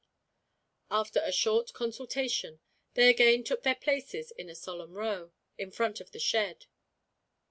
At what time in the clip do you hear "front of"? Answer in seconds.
5.69-6.09